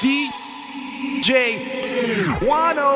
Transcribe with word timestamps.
DJ 0.00 1.28
Wano. 2.46 2.90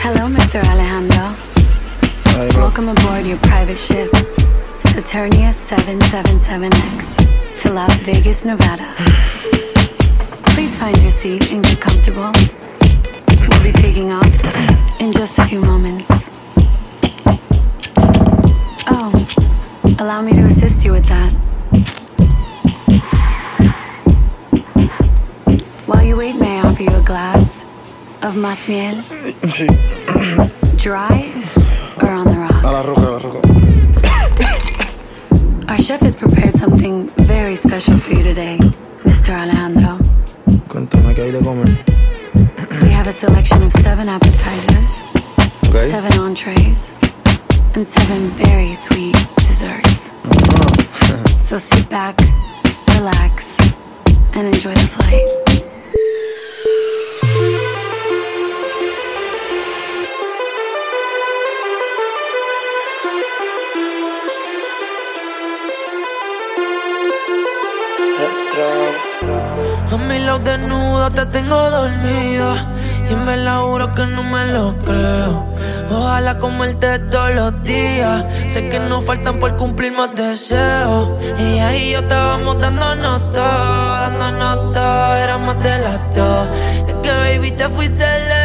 Hello, 0.00 0.28
Mr. 0.28 0.62
Alejandro. 0.68 1.47
Welcome 2.38 2.88
aboard 2.88 3.26
your 3.26 3.36
private 3.38 3.76
ship, 3.76 4.12
Saturnia 4.78 5.50
777X, 5.50 7.62
to 7.62 7.72
Las 7.72 7.98
Vegas, 8.02 8.44
Nevada. 8.44 8.86
Please 10.54 10.76
find 10.76 10.96
your 11.02 11.10
seat 11.10 11.50
and 11.50 11.64
get 11.64 11.80
comfortable. 11.80 12.30
We'll 13.48 13.62
be 13.64 13.72
taking 13.72 14.12
off 14.12 14.32
in 15.00 15.12
just 15.12 15.40
a 15.40 15.46
few 15.46 15.60
moments. 15.60 16.30
Oh, 18.86 19.10
allow 19.98 20.22
me 20.22 20.32
to 20.34 20.42
assist 20.42 20.84
you 20.84 20.92
with 20.92 21.06
that. 21.06 21.32
While 25.86 26.04
you 26.04 26.16
wait, 26.16 26.36
may 26.36 26.60
I 26.60 26.68
offer 26.68 26.84
you 26.84 26.94
a 26.94 27.02
glass 27.02 27.64
of 28.22 28.36
mas? 28.36 28.64
Dry 30.76 31.34
on 32.08 32.24
the 32.24 32.30
rocks. 32.30 32.64
A 32.64 32.72
la 32.72 32.80
roca, 32.80 33.00
a 33.02 33.10
la 33.10 33.18
roca. 33.18 33.40
Our 35.68 35.76
chef 35.76 36.00
has 36.00 36.16
prepared 36.16 36.54
something 36.54 37.08
very 37.18 37.54
special 37.54 37.98
for 37.98 38.14
you 38.14 38.22
today, 38.22 38.56
Mr. 39.04 39.36
Alejandro. 39.38 39.98
Cuéntame, 40.68 41.14
¿qué 41.14 41.24
hay 41.24 41.32
de 41.32 41.40
comer? 41.40 41.68
We 42.80 42.88
have 42.88 43.08
a 43.08 43.12
selection 43.12 43.62
of 43.62 43.72
seven 43.72 44.08
appetizers, 44.08 45.02
okay. 45.68 45.90
seven 45.90 46.18
entrees, 46.18 46.94
and 47.74 47.84
seven 47.84 48.30
very 48.30 48.74
sweet 48.74 49.14
desserts. 49.36 50.14
Ah. 50.24 51.24
So 51.38 51.58
sit 51.58 51.90
back, 51.90 52.18
relax, 52.94 53.58
and 54.32 54.46
enjoy 54.46 54.72
the 54.72 54.88
flight. 54.96 55.47
desnudo 70.98 71.10
te 71.10 71.26
tengo 71.26 71.70
dormido. 71.70 72.54
Y 73.10 73.14
me 73.14 73.36
la 73.36 73.58
juro 73.58 73.94
que 73.94 74.04
no 74.06 74.22
me 74.22 74.46
lo 74.46 74.76
creo. 74.78 75.46
Ojalá 75.90 76.38
comerte 76.38 76.98
todos 76.98 77.34
los 77.34 77.62
días. 77.62 78.24
Sé 78.52 78.68
que 78.68 78.78
no 78.80 79.00
faltan 79.00 79.38
por 79.38 79.56
cumplir 79.56 79.92
más 79.92 80.14
deseos. 80.14 81.08
Y 81.38 81.58
ahí 81.58 81.92
yo 81.92 82.00
estábamos 82.00 82.60
dándonos 82.60 83.30
todo, 83.30 83.90
dándonos 84.02 84.70
todo. 84.74 85.16
Éramos 85.16 85.62
de 85.62 85.78
las 85.78 86.14
dos. 86.14 86.48
Es 86.88 86.94
que 87.02 87.10
baby 87.10 87.50
te 87.52 87.68
fuiste 87.68 88.04
lejos 88.04 88.37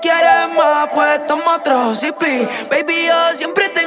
Quieres 0.00 0.48
más, 0.56 0.88
pues 0.94 1.26
toma 1.26 1.56
otro 1.56 1.94
sipi. 1.94 2.46
Baby, 2.70 3.06
yo 3.06 3.36
siempre 3.36 3.68
te 3.70 3.83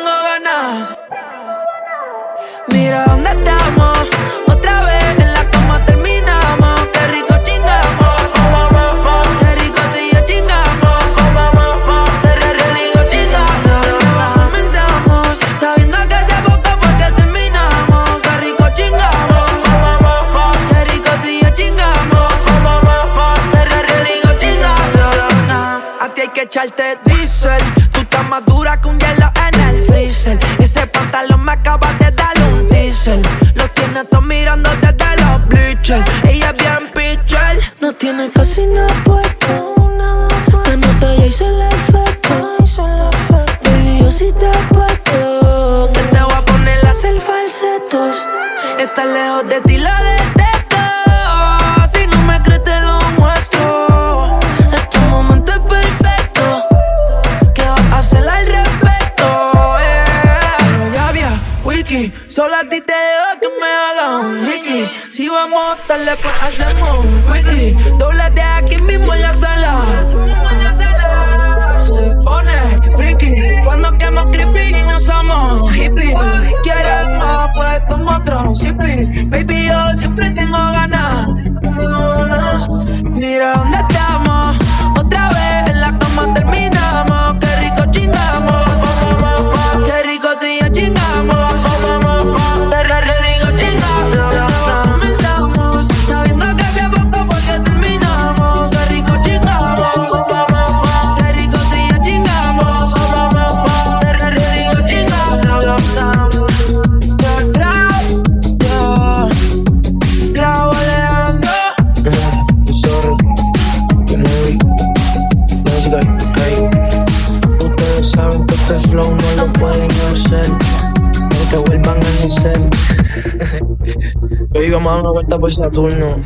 vamos 125.38 125.60
a 125.60 125.70
dar 125.70 125.80
una 125.80 125.90
vuelta 125.90 126.20
por 126.20 126.22
Saturno. 126.22 126.24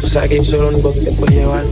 Tú 0.00 0.06
sabes 0.06 0.28
que 0.30 0.36
yo 0.36 0.44
soy 0.44 0.58
el 0.60 0.74
único 0.74 0.92
que 0.92 1.00
te 1.00 1.12
puede 1.12 1.34
llevar. 1.34 1.64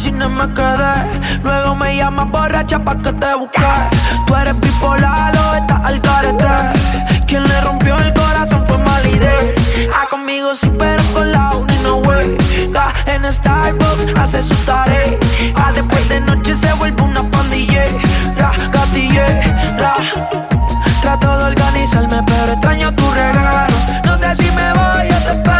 Cine 0.00 0.28
me 0.28 0.52
quedé 0.54 1.20
Luego 1.42 1.74
me 1.74 1.96
llamas 1.96 2.30
borracha 2.30 2.78
pa' 2.78 2.96
que 2.96 3.12
te 3.12 3.34
busque. 3.34 3.60
Tú 4.26 4.34
eres 4.34 4.58
bipolar 4.60 5.36
o 5.36 5.54
estás 5.56 5.84
al 5.84 6.00
carete 6.00 7.24
Quien 7.26 7.42
le 7.44 7.60
rompió 7.60 7.96
el 7.96 8.12
corazón 8.14 8.64
fue 8.66 8.78
Malide 8.78 9.54
Ah, 9.94 10.06
conmigo 10.10 10.54
sí, 10.54 10.70
pero 10.78 11.02
con 11.14 11.30
la 11.32 11.50
uni 11.50 11.74
no 11.82 11.96
way 11.98 12.36
Da 12.72 12.92
en 13.06 13.30
Starbucks 13.32 14.18
hace 14.18 14.42
su 14.42 14.54
tarea. 14.64 15.02
Ah, 15.56 15.72
después 15.74 16.08
de 16.08 16.20
noche 16.20 16.54
se 16.54 16.72
vuelve 16.74 17.02
una 17.02 17.22
pandilla. 17.30 17.84
La 18.38 18.52
gatille, 18.70 19.26
la 19.78 19.96
Trato 21.02 21.38
de 21.38 21.44
organizarme 21.44 22.22
pero 22.26 22.52
extraño 22.52 22.94
tu 22.94 23.10
regalo. 23.10 23.74
No 24.04 24.16
sé 24.18 24.36
si 24.36 24.50
me 24.52 24.72
voy 24.72 25.08
o 25.08 25.18
te 25.26 25.59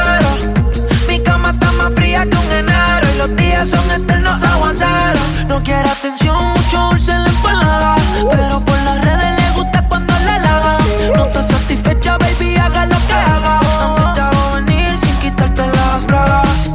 los 3.21 3.37
días 3.37 3.69
son 3.69 3.91
eternos 3.91 4.43
aguaceros. 4.43 5.45
No 5.47 5.63
quiere 5.63 5.89
atención, 5.89 6.37
mucho 6.57 6.89
dulce 6.91 7.13
en 7.13 7.25
la 7.25 7.95
pero 8.31 8.61
por 8.65 8.79
las 8.87 9.05
redes 9.05 9.31
le 9.41 9.51
gusta 9.59 9.87
cuando 9.89 10.15
le 10.25 10.31
halagan. 10.31 10.79
No 11.15 11.25
estás 11.25 11.49
satisfecha, 11.49 12.17
baby, 12.17 12.57
haga 12.57 12.87
lo 12.87 12.97
que 13.09 13.13
haga. 13.13 13.61
Aunque 13.83 14.03
te 14.15 14.55
venir 14.55 15.01
sin 15.01 15.17
quitarte 15.21 15.67
las 15.67 16.07
bragas. 16.07 16.71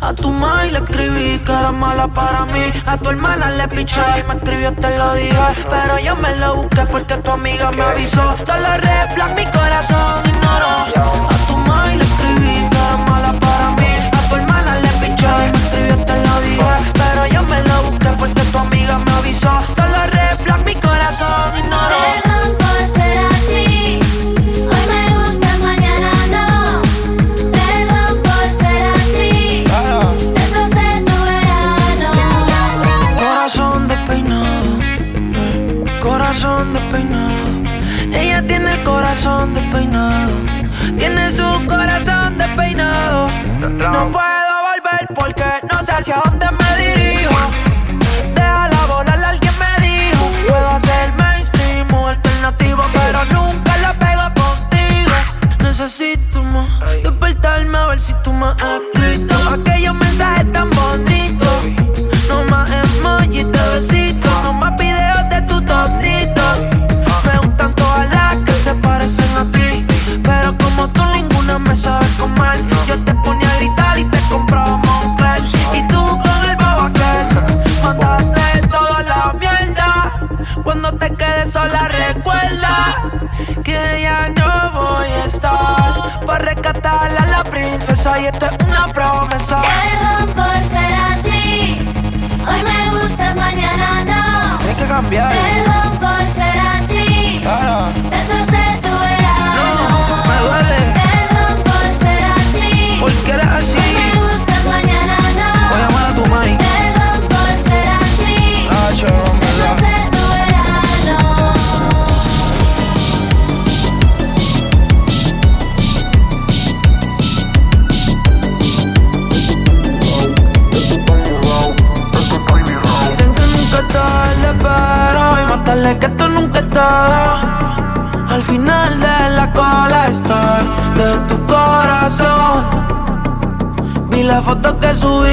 A 0.00 0.14
tu 0.14 0.30
mai 0.30 0.70
le 0.70 0.78
escribí 0.78 1.38
que 1.44 1.52
era 1.52 1.72
mala 1.72 2.08
para 2.08 2.46
mí. 2.46 2.72
A 2.86 2.96
tu 2.96 3.10
hermana 3.10 3.50
le 3.50 3.68
piché 3.68 4.06
y 4.20 4.22
me 4.28 4.34
escribió, 4.36 4.72
te 4.72 4.96
lo 4.96 5.14
dije. 5.14 5.46
Pero 5.68 5.98
yo 5.98 6.16
me 6.16 6.34
lo 6.36 6.56
busqué 6.56 6.86
porque 6.86 7.16
tu 7.18 7.30
amiga 7.32 7.70
me 7.72 7.82
avisó. 7.82 8.24
Solo 8.46 8.68
flag, 9.14 9.34
mi 9.36 9.44
corazón 9.56 10.22
ignoró. 10.32 10.74
A 11.32 11.36
tu 11.46 11.56
mai 11.68 11.98
le 11.98 12.04
escribí 12.04 12.54
que 12.70 12.78
era 12.78 12.96
mala 13.08 13.15
y 15.46 15.52
me 15.52 15.58
escribió, 15.58 16.04
te 16.04 16.16
lo 16.16 16.40
dije. 16.40 16.64
Pero 16.94 17.26
yo 17.26 17.42
me 17.42 17.62
lo 17.62 17.82
busqué 17.90 18.08
porque 18.18 18.42
tu 18.42 18.58
amiga 18.58 18.98
me 18.98 19.10
avisó. 19.12 19.75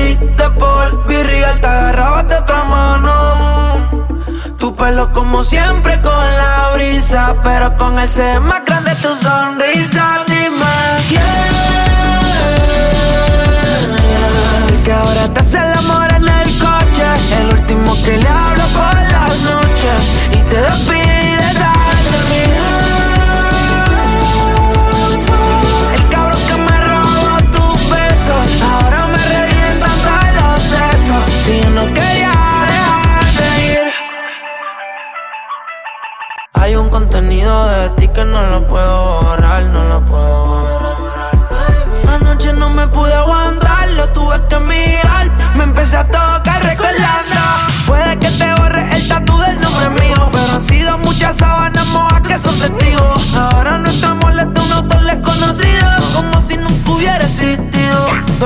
Que 0.03 0.13
subiste 0.13 0.49
por 0.59 1.07
Virreal, 1.07 1.59
te 1.59 1.67
agarrabas 1.67 2.27
de 2.27 2.35
otra 2.35 2.63
mano. 2.63 3.77
Tu 4.57 4.75
pelo 4.75 5.11
como 5.11 5.43
siempre 5.43 6.01
con 6.01 6.25
la 6.25 6.71
brisa, 6.73 7.35
pero 7.43 7.75
con 7.77 7.97
el 7.99 8.09
C 8.09 8.39
más 8.39 8.63
grande 8.65 8.95
tu 8.95 9.15
sonrisa. 9.15 10.23
Dime 10.27 10.75
quién. 11.09 11.92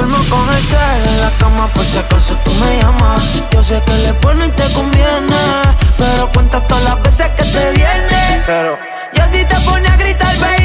Duermo 0.08 0.30
con 0.30 0.48
el 0.50 1.10
en 1.10 1.22
la 1.22 1.30
cama 1.38 1.68
por 1.68 1.84
si 1.84 1.98
acaso 1.98 2.38
tú 2.44 2.52
me 2.54 2.82
llamas. 2.82 3.44
Yo 3.52 3.62
sé 3.62 3.82
que 3.86 3.94
le 3.94 4.12
bueno 4.14 4.46
y 4.46 4.52
te 4.52 4.74
conviene, 4.74 5.36
pero 5.98 6.32
cuenta 6.32 6.66
todas 6.66 6.84
las 6.84 7.02
veces 7.02 7.30
que 7.30 7.44
te 7.44 7.72
viene. 7.72 8.42
Cero. 8.46 8.78
Yo 9.14 9.24
si 9.32 9.44
te 9.44 9.60
pone 9.62 9.88
a 9.88 9.98
gritar, 9.98 10.38
baby, 10.40 10.57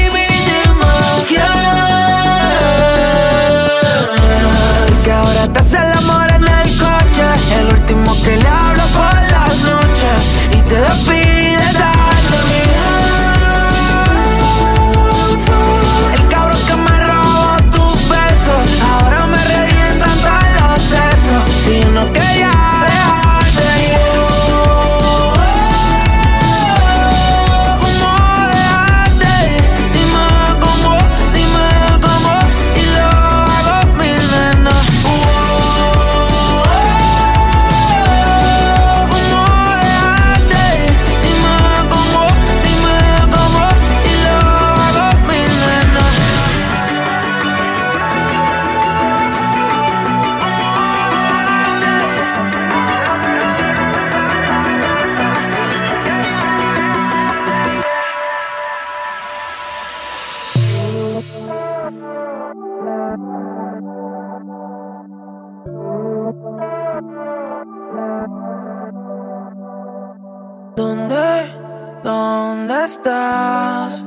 ¿Dónde 72.53 72.85
estás? 72.85 74.05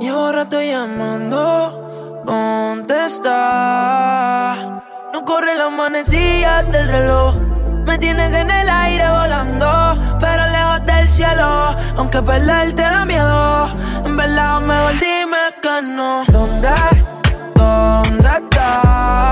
Llevo 0.00 0.32
rato 0.32 0.60
llamando, 0.60 2.24
contesta. 2.26 3.30
No 5.12 5.24
corre 5.24 5.54
la 5.54 5.70
manecilla 5.70 6.64
del 6.64 6.88
reloj. 6.88 7.36
Me 7.86 7.98
tienes 7.98 8.34
en 8.34 8.50
el 8.50 8.68
aire 8.68 9.08
volando, 9.08 9.94
pero 10.18 10.44
lejos 10.48 10.84
del 10.86 11.08
cielo. 11.08 11.76
Aunque 11.98 12.20
perder 12.20 12.72
te 12.72 12.82
da 12.82 13.04
miedo, 13.04 13.68
en 14.06 14.16
verdad 14.16 14.60
mejor 14.60 14.94
dime 14.94 15.38
que 15.62 15.82
no. 15.82 16.24
¿Dónde? 16.32 16.74
¿Dónde 17.54 18.28
estás? 18.38 19.31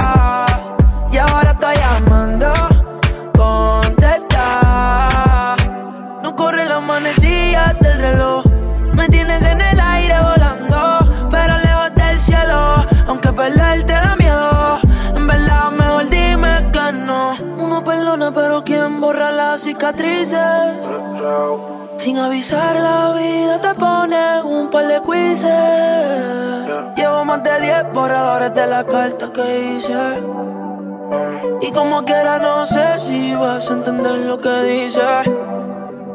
Sin 21.96 22.16
avisar, 22.16 22.76
la 22.76 23.12
vida 23.12 23.60
te 23.60 23.74
pone 23.74 24.40
un 24.42 24.70
par 24.70 24.86
de 24.86 25.02
quizzes. 25.02 26.94
Llevo 26.96 27.24
más 27.24 27.42
de 27.42 27.60
10 27.60 27.92
borradores 27.92 28.54
de 28.54 28.66
la 28.68 28.84
carta 28.84 29.32
que 29.32 29.74
hice. 29.74 30.22
Y 31.60 31.72
como 31.72 32.04
quiera, 32.04 32.38
no 32.38 32.64
sé 32.66 33.00
si 33.00 33.34
vas 33.34 33.68
a 33.68 33.74
entender 33.74 34.18
lo 34.20 34.38
que 34.38 34.62
dice. 34.62 35.02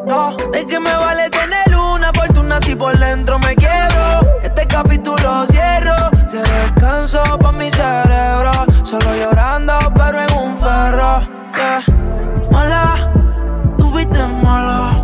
No, 0.05 0.37
de 0.53 0.65
que 0.65 0.79
me 0.79 0.95
vale 0.95 1.29
tener 1.29 1.75
una 1.75 2.13
fortuna 2.13 2.61
si 2.61 2.75
por 2.75 2.97
dentro 2.97 3.37
me 3.39 3.55
quiero. 3.55 4.39
Este 4.41 4.65
capítulo 4.67 5.45
cierro, 5.47 6.11
se 6.25 6.37
descanso 6.37 7.21
pa' 7.39 7.51
mi 7.51 7.69
cerebro. 7.71 8.51
Solo 8.83 9.15
llorando, 9.15 9.77
pero 9.95 10.21
en 10.21 10.33
un 10.33 10.57
ferro. 10.57 11.27
Yeah. 11.55 11.83
Hola 12.51 13.14
fuiste 14.15 14.43
mala, 14.43 15.03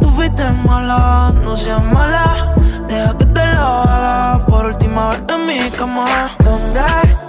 tú 0.00 0.08
fuiste 0.10 0.50
mala, 0.64 1.32
no 1.44 1.56
seas 1.56 1.82
mala. 1.82 2.54
Deja 2.88 3.16
que 3.18 3.26
te 3.26 3.46
lo 3.54 3.82
haga 3.82 4.46
por 4.46 4.66
última 4.66 5.10
vez 5.10 5.20
en 5.28 5.46
mi 5.46 5.70
cama. 5.70 6.30
¿Dónde? 6.44 7.25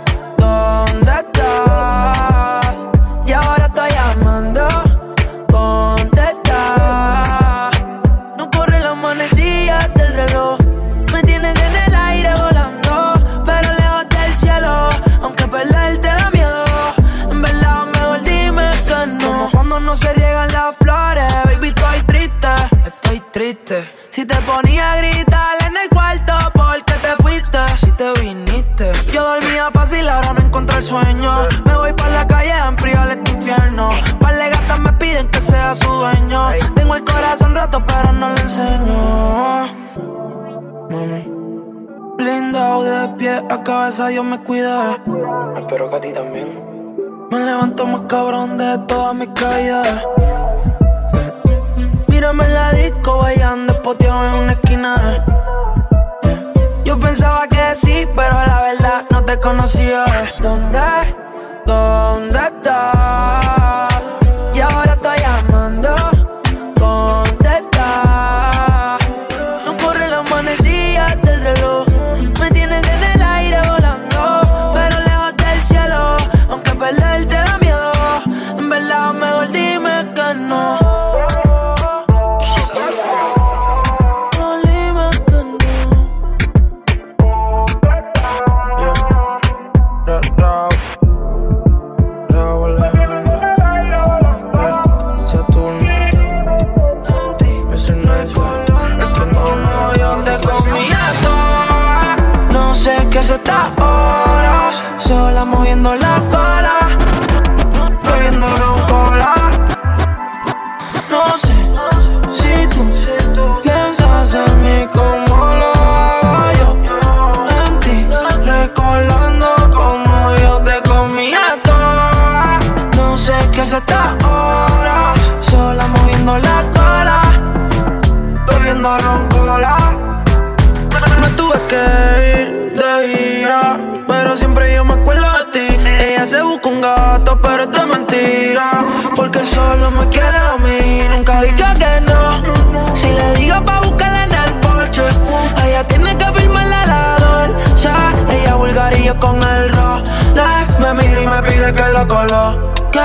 Coloque. 152.06 153.00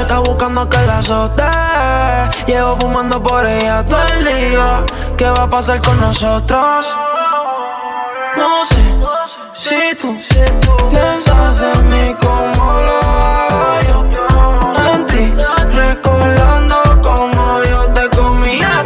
Está 0.00 0.18
buscando 0.20 0.68
que 0.68 0.78
la 0.86 0.98
azote. 0.98 1.44
Llevo 2.46 2.76
fumando 2.78 3.22
por 3.22 3.46
ella 3.46 3.84
todo 3.86 4.02
el 4.14 4.24
día. 4.24 4.84
¿Qué 5.16 5.28
va 5.28 5.42
a 5.44 5.50
pasar 5.50 5.80
con 5.82 6.00
nosotros? 6.00 6.98
No 8.36 8.64
sé 8.64 8.82
si 9.54 9.94
tú 9.96 10.16
piensas 10.90 11.62
en 11.62 11.88
mí 11.90 12.14
como 12.20 12.72
lo 12.86 13.00
hago 13.02 13.80
yo. 13.88 14.04
En 14.92 15.06
ti, 15.06 15.34
recordando 15.74 16.76
como 17.02 17.62
yo 17.64 17.92
te 17.92 18.08
comía. 18.16 18.84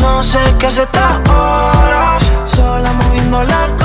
No 0.00 0.22
sé 0.22 0.40
qué 0.58 0.70
se 0.70 0.82
está 0.82 1.20
ahora, 1.28 2.18
sola 2.46 2.92
moviendo 2.92 3.42
la 3.44 3.75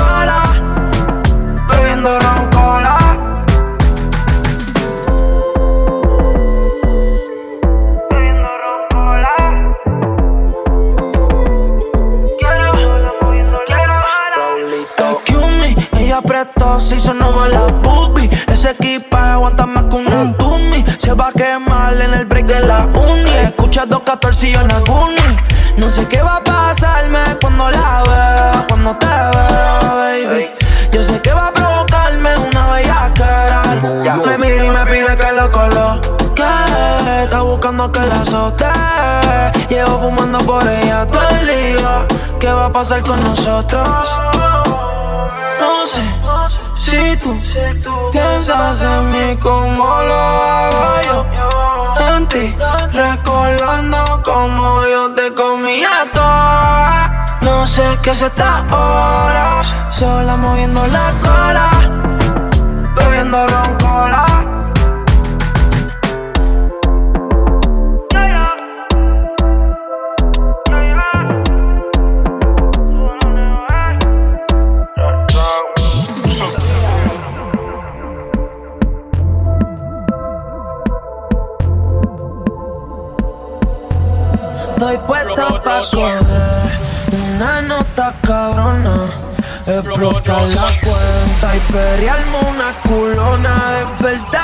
prestó, 16.62 16.80
si 16.80 16.96
va 17.08 17.48
la 17.48 17.66
boobie. 17.82 18.30
Ese 18.46 18.70
equipaje 18.70 19.32
aguanta 19.32 19.66
más 19.66 19.84
que 19.84 19.96
una 19.96 20.24
dummy. 20.38 20.84
Se 20.98 21.12
va 21.12 21.28
a 21.28 21.32
quemar 21.32 22.00
en 22.00 22.14
el 22.14 22.24
break 22.24 22.46
de 22.46 22.60
la 22.60 22.86
uni. 22.86 23.30
Escucha 23.30 23.86
214 23.86 24.48
y 24.48 24.52
yo 24.52 24.60
en 24.60 24.70
Aguni. 24.70 25.36
No 25.76 25.90
sé 25.90 26.06
qué 26.08 26.22
va 26.22 26.36
a 26.36 26.44
pasarme 26.44 27.20
cuando 27.40 27.70
la 27.70 28.02
vea, 28.04 28.66
cuando 28.68 28.96
te 28.96 29.06
vea, 29.06 29.80
baby. 29.94 30.50
Yo 30.92 31.02
sé 31.02 31.20
que 31.20 31.32
va 31.32 31.48
a 31.48 31.52
provocarme 31.52 32.30
una 32.38 32.72
bellaquera. 32.72 33.62
Me 34.26 34.38
mira 34.38 34.64
y 34.64 34.70
me 34.70 34.86
pide 34.86 35.16
que 35.16 35.32
lo 35.32 35.50
coloque. 35.50 36.44
Está 37.22 37.40
buscando 37.42 37.90
que 37.90 38.00
la 38.00 38.20
azote. 38.20 38.66
Llevo 39.68 39.98
fumando 40.00 40.38
por 40.38 40.66
ella 40.68 41.06
todo 41.06 41.28
el 41.28 41.46
día. 41.46 42.06
¿Qué 42.38 42.48
va 42.48 42.66
a 42.66 42.72
pasar 42.72 43.02
con 43.02 43.22
nosotros? 43.24 44.08
No 45.60 45.86
sé 45.86 46.02
si 46.76 47.16
tú 47.16 47.40
piensas 48.12 48.82
en 48.82 49.10
mí 49.10 49.36
como 49.38 49.84
lo 50.02 50.14
hago 50.14 51.00
yo. 51.06 51.26
En 52.14 52.26
ti, 52.28 52.54
recordando 52.92 54.22
como 54.24 54.86
yo 54.86 55.14
te 55.14 55.32
comía 55.34 56.10
toda. 56.12 57.38
No 57.40 57.66
sé 57.66 57.98
qué 58.02 58.14
se 58.14 58.26
está 58.26 58.64
ahora, 58.70 59.62
sola 59.90 60.36
moviendo 60.36 60.84
la 60.86 61.12
cola, 61.22 61.70
bebiendo 62.96 63.46
roncola. 63.46 64.31
Estoy 84.82 84.98
puesta 85.06 85.46
pa' 85.46 85.90
coger 85.92 86.22
una 87.36 87.62
nota 87.62 88.16
cabrona. 88.20 89.06
Explotar 89.64 90.42
la 90.48 90.66
cuenta 90.82 91.56
y 91.56 91.60
perrearme 91.72 92.38
una 92.50 92.72
culona. 92.82 93.54
Despertar 93.78 94.41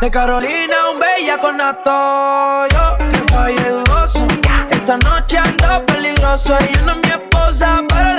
De 0.00 0.10
Carolina, 0.10 0.90
un 0.92 0.98
bella 0.98 1.38
con. 1.38 1.56
Yo 1.58 2.98
que 3.08 3.32
falle 3.32 3.70
dudoso. 3.70 4.26
Esta 4.70 4.98
noche 4.98 5.38
ando 5.38 5.86
peligroso. 5.86 6.56
Ella 6.58 6.82
no 6.84 6.92
es 6.92 6.98
mi 6.98 7.10
esposa, 7.10 7.82
pero 7.88 8.15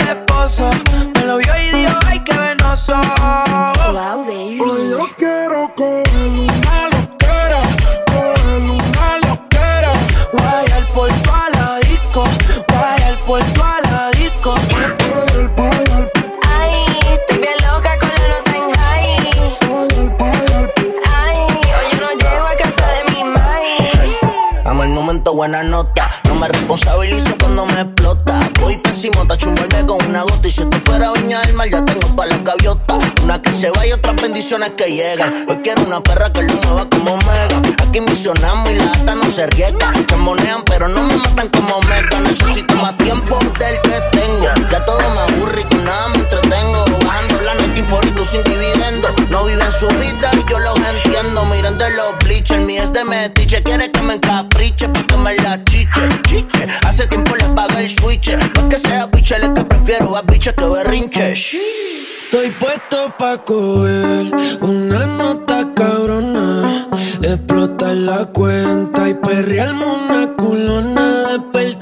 otras 33.98 34.16
bendiciones 34.22 34.72
que 34.78 34.86
llegan. 34.86 35.34
Hoy 35.48 35.58
quiero 35.64 35.84
una 35.84 36.02
perra 36.02 36.32
que 36.32 36.44
lo 36.44 36.54
mueva 36.54 36.88
como 36.90 37.18
mega. 37.18 37.62
Aquí 37.88 38.00
misionamos 38.02 38.72
y 38.72 38.76
la 38.76 38.92
ata 38.92 39.16
no 39.16 39.32
se 39.32 39.48
riega. 39.48 39.94
Se 40.08 40.16
monean, 40.16 40.64
pero 40.66 40.88
no 40.88 41.04
me 41.04 41.16
matan 41.18 41.50
como 41.50 41.80
mega. 41.82 42.20
Necesito 42.22 42.76
más 42.76 42.96
tiempo 42.98 43.40
del 43.40 43.82
que 43.82 44.18
tengo. 44.18 44.48
Ya 44.72 44.86
todo 44.86 45.00
me 45.00 45.20
aburre 45.22 45.62
y 45.62 45.64
con 45.64 45.84
nada 45.84 46.08
me 46.10 46.18
entretengo. 46.18 46.86
Bajando 47.06 47.42
la 47.42 47.54
noche 47.56 47.84
y 48.04 48.12
tú 48.12 48.26
sin 48.26 48.44
dividendo. 48.44 49.10
No 49.30 49.46
viven 49.46 49.72
su 49.72 49.88
vida 49.88 50.30
y 50.34 50.52
yo 50.52 50.60
los 50.60 50.78
entiendo. 50.78 51.46
Miren 51.46 51.78
de 51.78 51.90
los 51.92 52.18
bleachers, 52.20 52.64
mi 52.64 52.78
es 52.78 52.94
de 52.94 53.04
metiche. 53.04 53.64
Quiere 53.64 53.92
que 53.92 54.02
me 54.02 54.16
encapriche 54.16 54.90
pa' 54.90 55.06
que 55.08 55.18
me 55.18 55.36
la 55.36 55.64
chiche. 55.64 56.02
Chiche, 56.28 56.68
hace 56.86 57.08
tiempo 57.08 57.36
le 57.36 57.46
pagué 57.46 57.86
el 57.86 57.90
switch. 57.90 58.30
No 58.36 58.46
es 58.46 58.52
que 58.70 58.78
sea 58.78 59.08
biche, 59.08 59.36
es 59.36 59.50
que 59.50 59.64
prefiero 59.66 60.16
a 60.16 60.22
biche 60.22 60.54
que 60.54 60.66
berrinche. 60.66 61.97
Estoy 62.30 62.52
puesto 62.60 63.14
pa' 63.18 63.38
coger 63.38 64.36
una 64.60 65.06
nota 65.06 65.74
cabrona, 65.74 66.90
explotar 67.22 67.96
la 67.96 68.26
cuenta 68.26 69.08
y 69.08 69.14
perrearme 69.14 69.86
una 69.86 70.36
culona, 70.36 71.06
despertarle 71.30 71.77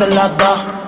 cancelada. 0.00 0.54
Ahora 0.54 0.79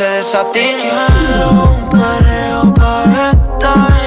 Satín. 0.00 0.78
Quiero 0.80 1.50
un 1.50 1.90
perreo 1.90 2.72
pa' 2.72 3.04
esta 3.32 3.99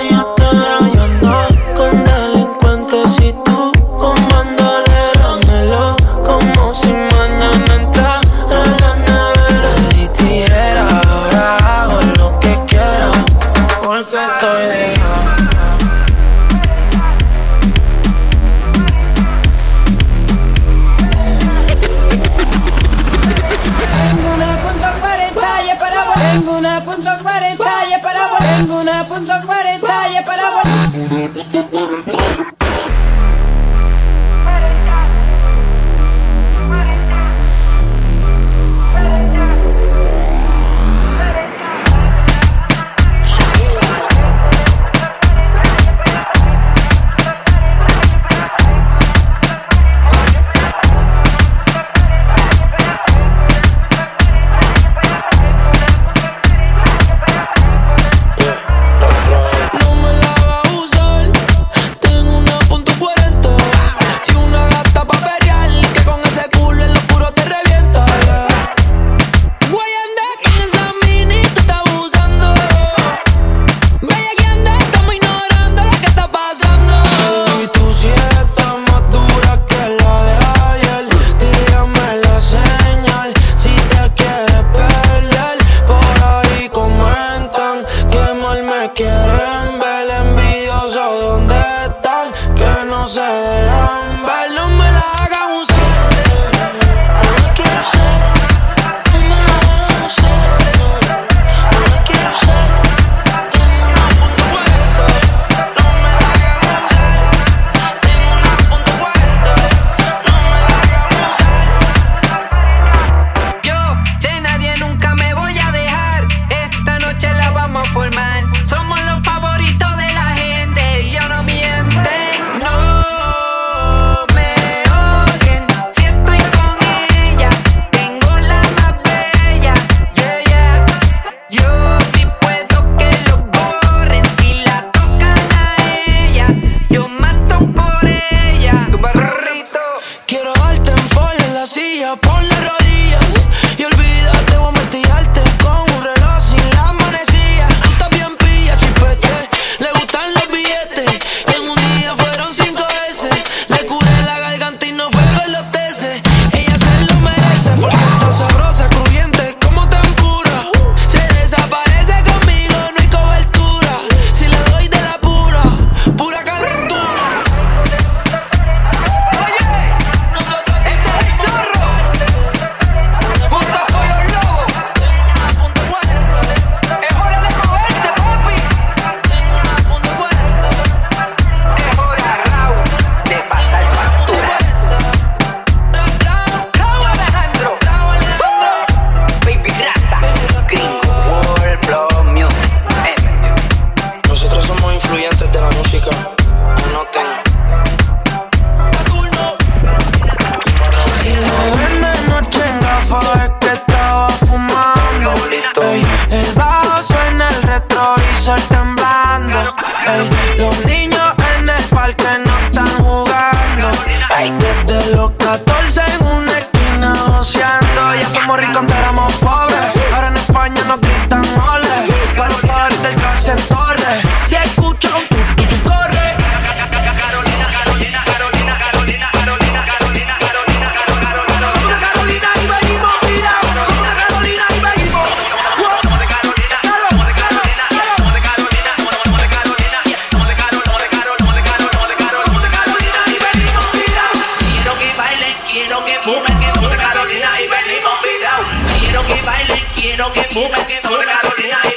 que 249.27 249.41
baile, 249.41 249.83
quiero 249.95 250.31
que 250.33 250.47
mueva, 250.53 250.77
que 250.87 250.97
toda 251.01 251.25
Carolina. 251.25 251.92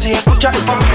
si 0.00 0.12
escucha 0.12 0.50
el 0.50 0.58
pop 0.64 0.89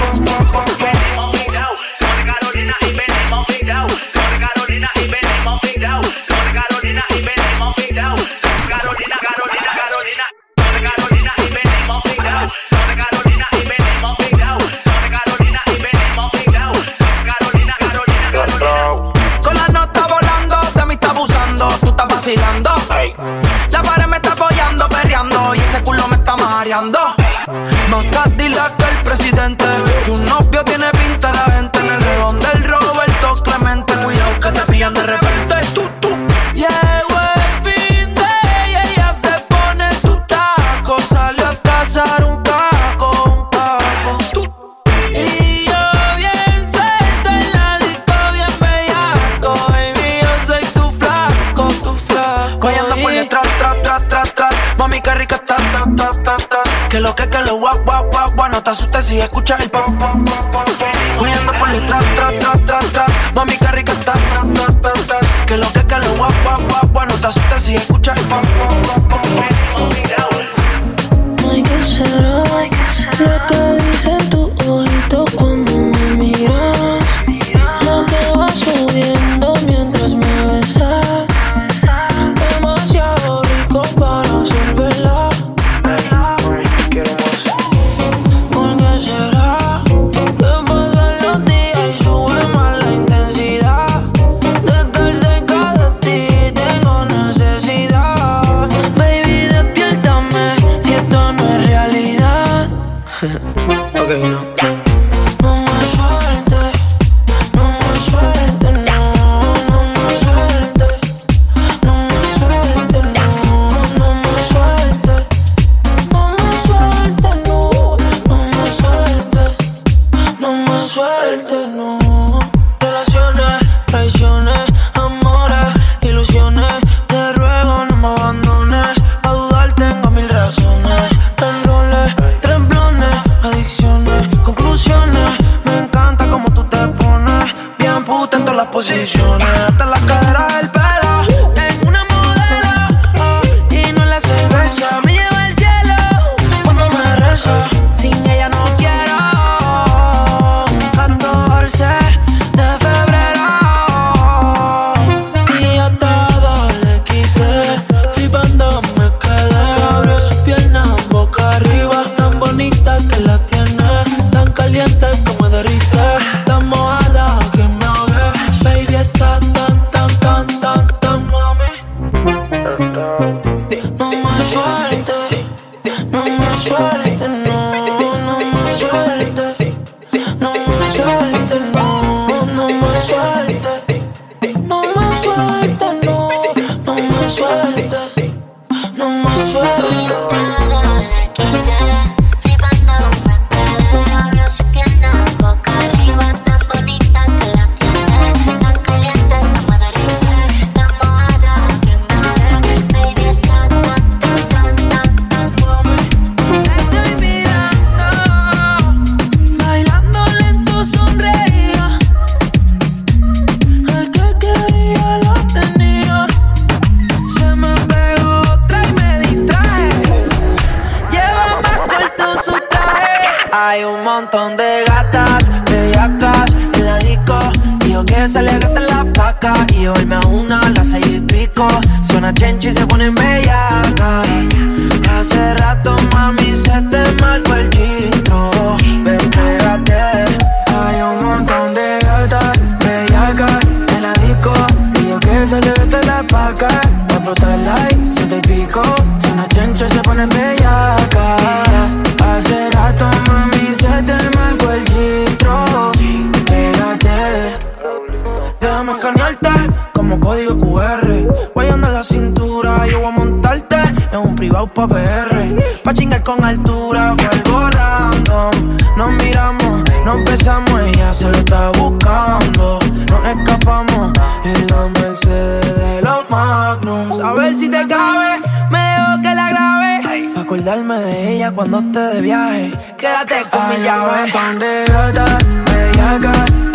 te 277.82 277.88
cabe. 277.88 278.40
Me 278.70 278.78
dejo 278.78 279.22
que 279.22 279.34
la 279.34 279.48
grabe. 279.50 280.32
Pa' 280.34 280.40
acordarme 280.40 280.98
de 281.00 281.32
ella 281.32 281.50
cuando 281.52 281.78
esté 281.80 282.00
de 282.00 282.20
viaje. 282.22 282.72
Quédate 282.96 283.42
con 283.50 283.60
Ay, 283.62 283.78
mi 283.78 283.84
llave. 283.84 284.12
Un 284.12 284.20
montón 284.20 284.58
de 284.58 284.84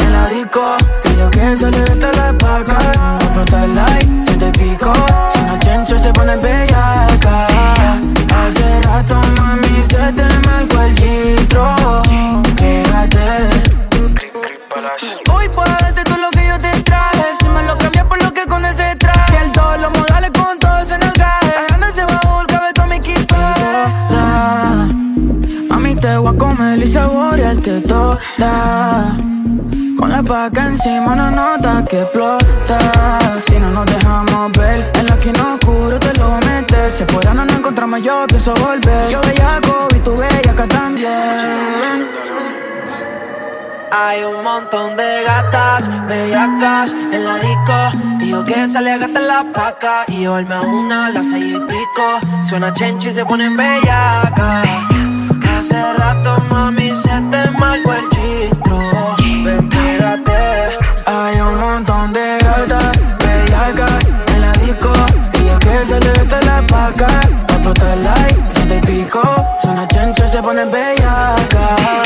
en 0.06 0.14
la 0.14 0.26
disco. 0.28 0.78
Y 1.06 1.18
yo 1.18 1.30
que 1.32 1.58
salir 1.58 1.96
de 2.04 2.12
la 2.14 2.38
paca. 2.38 2.78
Explota 3.20 3.66
el 3.66 3.76
like, 3.76 4.22
si 4.22 4.34
te 4.38 4.52
pico. 4.52 4.94
Si 5.34 5.42
no 5.42 5.58
chencho, 5.60 5.98
se 5.98 6.12
pone 6.14 6.36
bella 6.38 7.06
acá. 7.06 7.48
Hace 8.38 8.82
rato, 8.84 9.20
mami, 9.38 9.84
se 9.90 10.12
te 10.14 10.28
marcó 10.48 10.82
el 10.82 10.96
chitro. 10.96 11.76
Quédate. 12.58 13.28
Hoy 15.32 15.50
puedes 15.50 16.11
Con 29.98 30.10
la 30.10 30.24
paca 30.24 30.68
encima 30.68 31.16
no 31.16 31.30
nota 31.32 31.86
que 31.88 32.02
explota. 32.02 32.80
Si 33.44 33.60
no 33.60 33.70
nos 33.70 33.86
dejamos 33.86 34.52
ver, 34.54 34.92
en 34.96 35.06
la 35.06 35.14
esquina 35.14 35.54
oscuro 35.54 36.00
te 36.00 36.14
lo 36.20 36.40
metes. 36.46 36.96
Si 36.96 37.06
fuera 37.06 37.34
no 37.34 37.46
nos 37.46 37.58
encontramos, 37.58 38.02
yo 38.02 38.26
pienso 38.28 38.54
volver. 38.56 39.10
Yo 39.10 39.22
bellaco 39.22 39.88
y 39.96 40.00
tú 40.00 40.16
acá 40.50 40.68
también. 40.68 42.22
Hay 43.94 44.24
un 44.24 44.42
montón 44.42 44.96
de 44.96 45.24
gatas 45.24 45.90
bellacas 46.08 46.94
en 46.94 47.26
la 47.26 47.36
disco 47.36 48.22
Y 48.22 48.30
yo 48.30 48.46
que 48.46 48.66
sale 48.70 48.94
a 48.94 48.98
gastar 48.98 49.24
la 49.24 49.46
paca 49.52 50.06
Y 50.08 50.22
yo 50.22 50.36
a 50.36 50.62
una, 50.62 51.10
las 51.10 51.28
seis 51.28 51.56
y 51.56 51.60
pico 51.60 52.20
Suena 52.48 52.74
chencho 52.74 53.10
y 53.10 53.12
se 53.12 53.26
ponen 53.26 53.58
bellacas 53.58 55.01
Hace 55.62 55.94
rato, 55.94 56.42
mami, 56.50 56.90
se 56.90 57.22
te 57.30 57.52
marcó 57.52 57.94
el 57.94 58.10
chistro. 58.10 58.80
Ven, 59.46 59.70
pégate. 59.70 60.80
Hay 61.06 61.40
un 61.40 61.60
montón 61.60 62.12
de 62.14 62.40
gatas, 62.40 63.00
bellacas, 63.20 64.04
en 64.34 64.42
la 64.42 64.52
disco. 64.54 64.92
Y 65.36 65.50
es 65.50 65.60
que 65.60 65.86
se 65.86 66.00
le 66.00 66.14
de 66.14 66.46
la 66.48 66.64
paca. 66.68 67.06
Pa' 67.48 67.60
flotar 67.62 67.96
like, 67.98 68.42
se 68.56 68.62
te 68.62 68.82
pico. 68.88 69.22
Son 69.62 69.76
las 69.76 69.88
y 69.88 70.28
se 70.32 70.42
ponen 70.42 70.72
bellacas. 70.72 72.01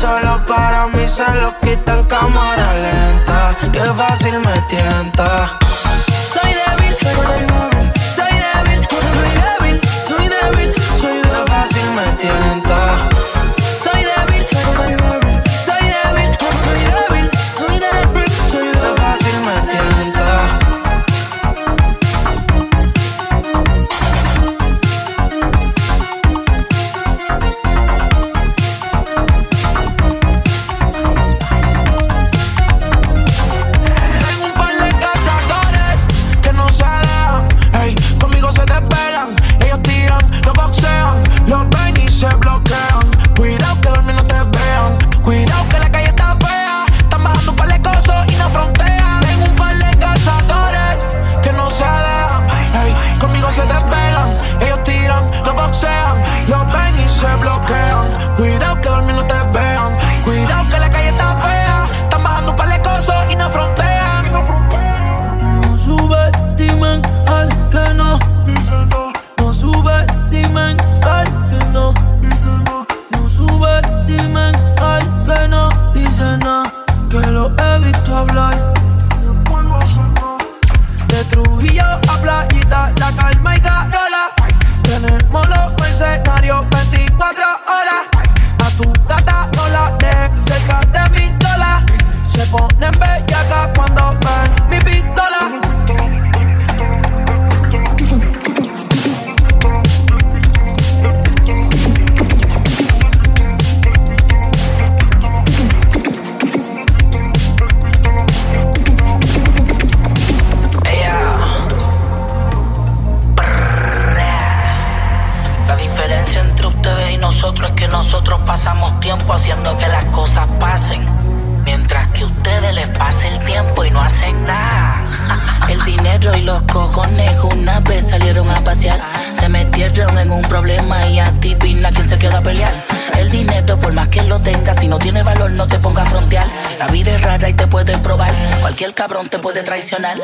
Solo 0.00 0.40
para 0.46 0.86
mí 0.86 1.06
se 1.06 1.30
lo 1.34 1.54
quitan 1.60 2.02
cámara 2.04 2.72
lenta. 2.72 3.54
Que 3.70 3.80
fácil 3.80 4.38
me 4.40 4.58
tienta. 4.62 5.59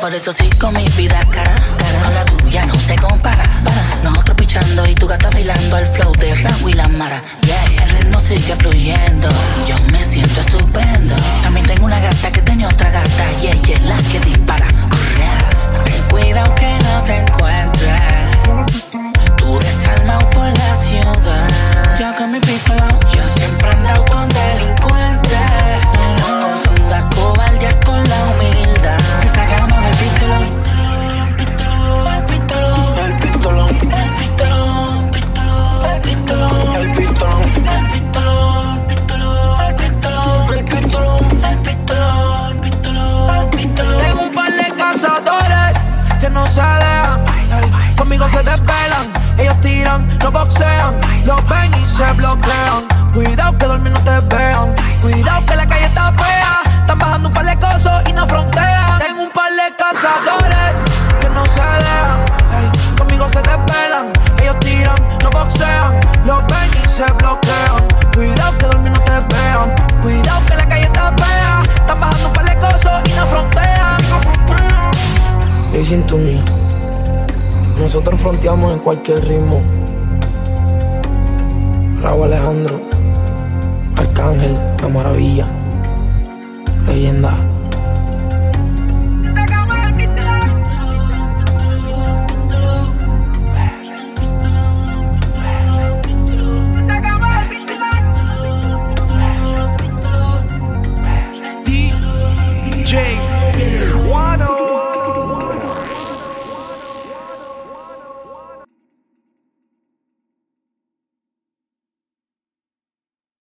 Por 0.01 0.13
eso 0.13 0.33
sí, 0.33 0.49
con 0.59 0.73
mi 0.73 0.85
vida 0.97 1.19
cargada 1.31 1.46